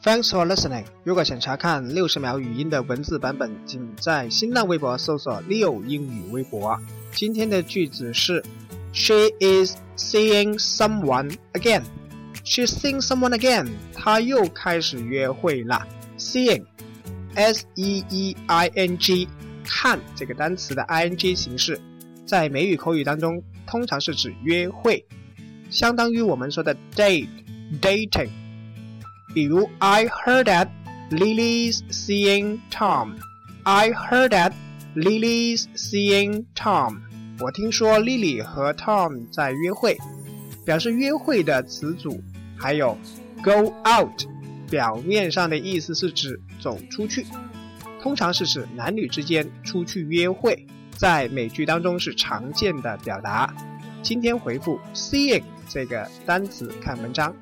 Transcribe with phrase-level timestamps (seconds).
[0.00, 0.84] Thanks for listening。
[1.02, 6.78] 如果想查看六十秒语音的文字版本，请在新浪微博搜索 “Leo 英语微博”。
[7.12, 8.40] 今天的句子是
[8.92, 11.82] ：She is seeing someone again.
[12.44, 13.70] She's seeing someone again.
[13.92, 15.84] 她又开始约会了。
[16.16, 19.28] Seeing，S E E I N G，
[19.64, 21.80] 看这个单词的 I N G 形式，
[22.24, 25.04] 在美语口语当中通常是指约会，
[25.70, 28.30] 相当于我们说的 date，dating。
[29.38, 30.66] 比如，I heard that
[31.12, 33.18] Lily's seeing Tom.
[33.62, 34.52] I heard that
[34.96, 37.02] Lily's seeing Tom.
[37.38, 39.96] 我听说 Lily 和 Tom 在约会。
[40.66, 42.20] 表示约会的词组
[42.56, 42.98] 还有
[43.40, 44.26] go out，
[44.68, 47.24] 表面上的意思是指走出去，
[48.02, 50.66] 通常是指男女之间出去约会，
[50.96, 53.54] 在美剧当中是常见的表达。
[54.02, 57.32] 今天回复 seeing 这个单词看文章。